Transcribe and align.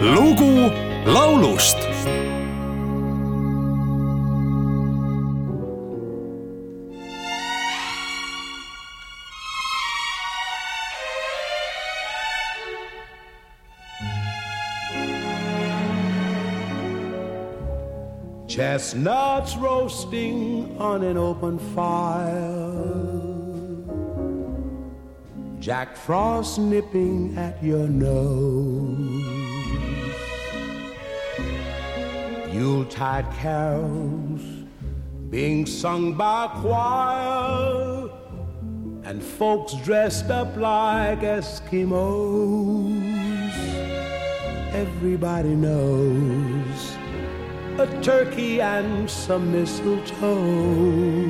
lugu 0.00 0.70
laulust 1.06 1.76
Chestnuts 18.48 19.56
roasting 19.56 20.76
on 20.80 21.04
an 21.04 21.16
open 21.16 21.58
fire. 21.74 22.72
Jack 25.60 25.96
Frost 25.96 26.58
nipping 26.58 27.36
at 27.36 27.62
your 27.62 27.86
nose. 27.86 29.37
Yuletide 32.52 33.30
carols 33.32 34.42
being 35.30 35.66
sung 35.66 36.14
by 36.14 36.46
a 36.46 36.48
choir. 36.60 38.10
And 39.04 39.22
folks 39.22 39.74
dressed 39.84 40.30
up 40.30 40.56
like 40.56 41.20
Eskimos. 41.20 42.68
Everybody 44.72 45.54
knows 45.54 46.96
a 47.78 47.86
turkey 48.02 48.60
and 48.60 49.08
some 49.08 49.52
mistletoe 49.52 51.28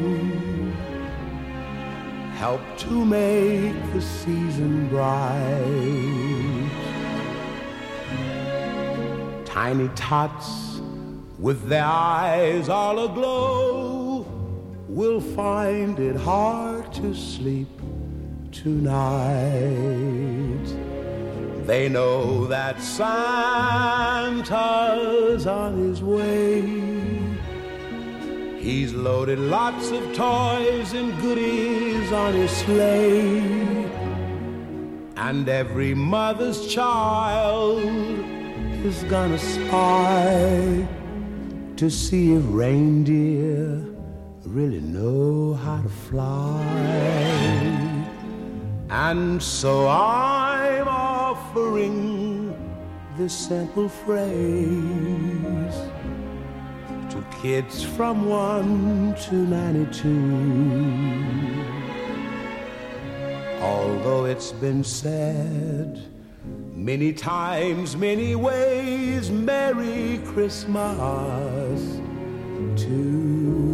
help 2.38 2.60
to 2.78 3.04
make 3.04 3.74
the 3.92 4.00
season 4.00 4.88
bright. 4.88 5.48
Tiny 9.44 9.88
tots 9.96 10.67
with 11.38 11.68
their 11.68 11.84
eyes 11.84 12.68
all 12.68 13.04
aglow 13.04 14.26
will 14.88 15.20
find 15.20 16.00
it 16.00 16.16
hard 16.16 16.92
to 16.92 17.14
sleep 17.14 17.68
tonight. 18.50 19.38
They 21.64 21.88
know 21.88 22.46
that 22.46 22.80
Santa's 22.80 23.06
on 25.46 25.78
his 25.78 26.02
way. 26.02 26.62
He's 28.58 28.92
loaded 28.92 29.38
lots 29.38 29.92
of 29.92 30.02
toys 30.16 30.92
and 30.94 31.16
goodies 31.20 32.10
on 32.10 32.34
his 32.34 32.50
sleigh. 32.50 33.38
And 35.16 35.48
every 35.48 35.94
mother's 35.94 36.66
child 36.66 37.84
is 38.84 39.04
gonna 39.04 39.38
spy 39.38 40.88
to 41.78 41.88
see 41.88 42.34
if 42.34 42.42
reindeer 42.46 43.82
really 44.44 44.80
know 44.80 45.54
how 45.54 45.80
to 45.80 45.88
fly. 45.88 46.60
And 48.90 49.40
so 49.40 49.86
I'm 49.86 50.88
offering 50.88 52.52
this 53.16 53.32
simple 53.32 53.88
phrase 53.88 54.26
to 57.10 57.24
kids 57.40 57.84
from 57.84 58.28
1 58.28 59.14
to 59.28 59.34
92. 59.36 61.64
Although 63.62 64.24
it's 64.24 64.50
been 64.50 64.82
said 64.82 66.02
many 66.74 67.12
times, 67.12 67.96
many 67.96 68.34
ways, 68.34 69.30
Merry 69.30 70.20
Christmas 70.34 72.00
to 72.76 72.90
you. 72.90 73.68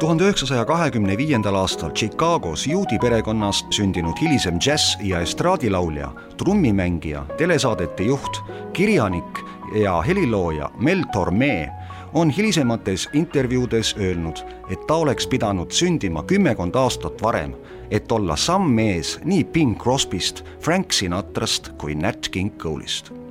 tuhande 0.00 0.24
üheksasaja 0.24 0.64
kahekümne 0.64 1.18
viiendal 1.18 1.54
aastal 1.54 1.92
Chicagos 1.94 2.66
juudi 2.66 2.98
perekonnas 2.98 3.64
sündinud 3.70 4.18
hilisem 4.20 4.58
džäss- 4.58 4.98
ja 5.02 5.20
estraadilaulja, 5.20 6.10
trummimängija, 6.38 7.24
telesaadete 7.38 8.02
juht, 8.02 8.42
kirjanik 8.72 9.38
ja 9.82 10.02
helilooja 10.02 10.70
Mel 10.78 11.02
Torme 11.12 11.70
on 12.14 12.30
hilisemates 12.30 13.08
intervjuudes 13.12 13.96
öelnud, 13.98 14.44
et 14.70 14.86
ta 14.86 14.94
oleks 14.94 15.26
pidanud 15.26 15.70
sündima 15.70 16.22
kümmekond 16.22 16.74
aastat 16.74 17.22
varem, 17.22 17.54
et 17.90 18.12
olla 18.12 18.36
samm 18.36 18.78
ees 18.78 19.18
nii 19.24 19.44
Bing 19.44 19.76
Crosbyst, 19.82 20.44
Frank 20.60 20.92
Sinatrast 20.92 21.72
kui 21.78 21.94
Nat 21.94 22.28
King 22.28 22.54
Cole'ist 22.62 23.24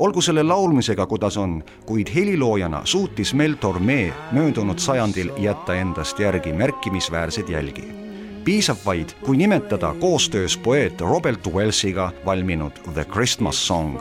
olgu 0.00 0.22
selle 0.24 0.42
laulmisega, 0.42 1.06
kuidas 1.06 1.36
on, 1.36 1.60
kuid 1.86 2.08
heliloojana 2.14 2.80
suutis 2.84 3.34
Mel 3.34 3.54
Torme 3.60 4.12
möödunud 4.32 4.78
sajandil 4.78 5.32
jätta 5.38 5.74
endast 5.74 6.18
järgi 6.18 6.52
märkimisväärseid 6.52 7.48
jälgi. 7.48 7.84
piisab 8.44 8.78
vaid, 8.86 9.08
kui 9.24 9.36
nimetada 9.36 9.94
koostöös 10.00 10.56
poeet 10.56 11.00
Robert 11.00 11.46
Wellsiga 11.46 12.12
valminud 12.24 12.72
The 12.94 13.04
Christmas 13.04 13.66
Song, 13.66 13.98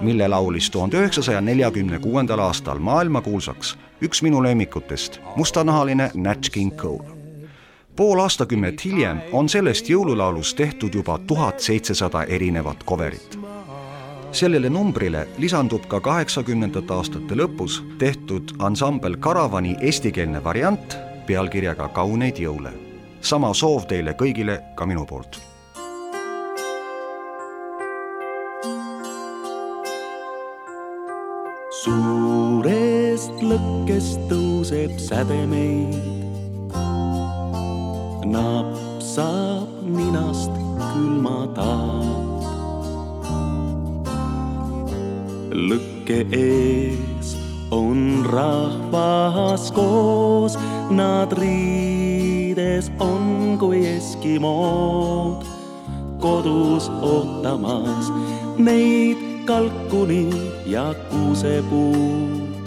mille 0.00 0.28
laulis 0.28 0.70
tuhande 0.70 0.96
üheksasaja 0.96 1.40
neljakümne 1.40 1.98
kuuendal 1.98 2.38
aastal 2.38 2.78
maailmakuulsaks 2.78 3.76
üks 4.02 4.22
minu 4.22 4.42
lemmikutest, 4.42 5.20
mustanahaline 5.36 6.10
Nat 6.14 6.48
King 6.52 6.76
Cole. 6.76 7.04
Pool 7.96 8.18
aastakümmet 8.18 8.84
hiljem 8.84 9.20
on 9.32 9.48
sellest 9.48 9.90
jõululaulust 9.90 10.56
tehtud 10.56 10.94
juba 10.94 11.18
tuhat 11.26 11.60
seitsesada 11.60 12.22
erinevat 12.24 12.84
coverit. 12.84 13.38
Sellele 14.32 14.70
numbrile 14.70 15.26
lisandub 15.38 15.84
ka 15.90 16.00
kaheksakümnendate 16.00 16.94
aastate 16.94 17.34
lõpus 17.34 17.82
tehtud 17.98 18.54
ansambel 18.58 19.16
Karavani 19.16 19.76
eestikeelne 19.80 20.44
variant 20.44 20.96
pealkirjaga 21.26 21.88
Kauneid 21.88 22.38
jõule. 22.38 22.72
sama 23.20 23.54
soov 23.54 23.84
teile 23.86 24.12
kõigile 24.12 24.60
ka 24.74 24.86
minu 24.86 25.04
poolt 25.06 25.49
lõkkest 33.50 34.20
tõuseb 34.30 34.92
sädemeid, 35.02 35.96
napp 38.30 39.02
saab 39.02 39.80
ninast 39.96 40.54
külmada. 40.92 41.72
lõkke 45.50 46.20
ees 46.32 47.34
on 47.74 48.22
rahvas 48.30 49.66
koos, 49.74 50.54
nad 50.90 51.34
riides 51.38 52.90
on 53.02 53.58
kui 53.58 53.82
eskimood, 53.96 55.42
kodus 56.22 56.86
ootamas 57.02 58.12
neid 58.62 59.18
kalkuni 59.50 60.30
ja 60.70 60.94
kuusepuud. 61.10 62.59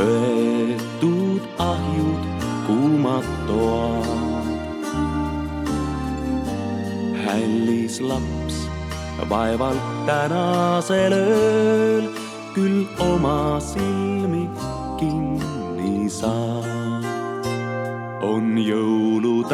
Köetud 0.00 1.44
ahjud, 1.58 2.22
kuumad 2.66 3.26
toad. 3.46 4.48
hällis 7.24 8.00
laps 8.00 8.56
vaevalt 9.30 9.84
tänasel 10.06 11.12
ööl 11.12 12.04
küll 12.54 12.80
oma 13.10 13.60
silmi 13.60 14.44
kinni 15.00 16.08
saab. 16.20 17.04
on 18.32 18.46
jõulutaat 18.70 19.50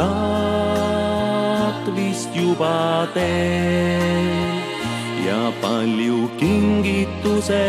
vist 1.95 2.31
juba 2.35 3.07
teel 3.13 4.55
ja 5.27 5.43
palju 5.61 6.19
kingituse 6.39 7.63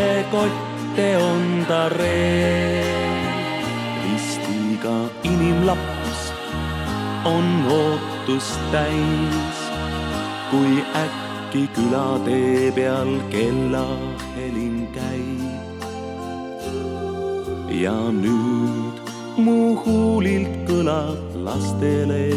kotte 0.89 1.17
on 1.17 1.65
ta 1.67 1.89
reel. 1.89 3.25
vist 4.03 4.41
iga 4.49 5.09
inimlaps 5.23 6.33
on 7.25 7.45
ootust 7.69 8.59
täis, 8.71 9.59
kui 10.51 10.83
äkki 10.95 11.69
külatee 11.75 12.71
peal 12.71 13.19
kellahelin 13.29 14.87
käib. 14.95 15.83
ja 17.69 17.97
nüüd 18.11 18.95
mu 19.37 19.75
huulilt 19.83 20.65
kõlab 20.67 21.37
lastele 21.45 22.33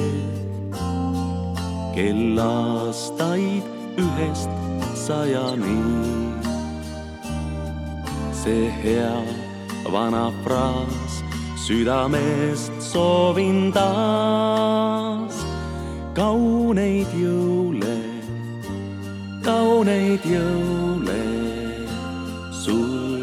kellaastaid 1.94 3.64
ühest 3.96 4.50
sajani. 4.94 6.51
See 8.42 8.68
hea 8.82 9.22
vana 9.94 10.32
fraas 10.42 11.12
südamest 11.64 12.74
soovin 12.82 13.60
taas 13.76 15.36
kauneid 16.18 17.12
jõule 17.22 17.98
kauneid 19.46 20.26
jõule 20.34 21.22
sul 22.64 23.21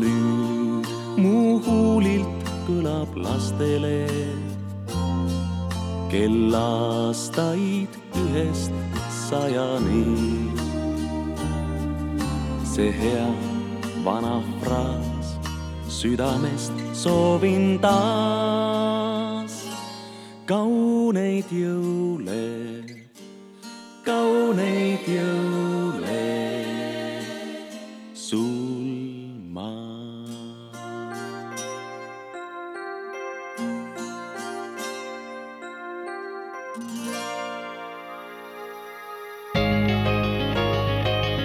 nüüd 0.00 0.86
mu 1.20 1.60
huulilt 1.64 2.50
kõlab 2.66 3.16
lastele 3.24 4.06
kellaastaid 6.12 7.92
ühest 8.22 8.74
sajani. 9.28 10.04
see 12.72 12.92
hea 13.00 13.28
vana 14.04 14.36
fraas 14.60 15.28
südamest 15.98 16.76
soovin 16.92 17.78
taas 17.80 19.54
kauneid 20.46 21.48
jõule, 21.50 22.44
kauneid 24.04 25.08
jõule 25.08 25.45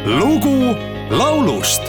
lugu 0.06 0.76
laulust 1.10 1.82